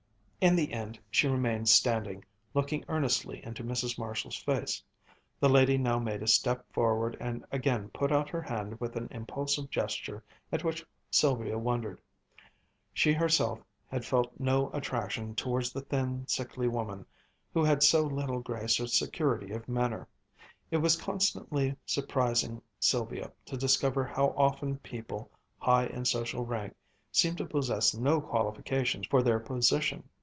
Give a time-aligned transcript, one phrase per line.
[0.41, 3.99] In the end she remained standing, looking earnestly into Mrs.
[3.99, 4.81] Marshall's face.
[5.39, 9.07] That lady now made a step forward and again put out her hand with an
[9.11, 12.01] impulsive gesture at which Sylvia wondered.
[12.91, 17.05] She herself had felt no attraction towards the thin, sickly woman
[17.53, 20.07] who had so little grace or security of manner.
[20.71, 25.29] It was constantly surprising Sylvia to discover how often people
[25.59, 26.75] high in social rank
[27.11, 30.09] seemed to possess no qualifications for their position.